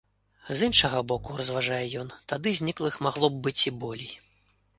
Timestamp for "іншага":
0.69-1.01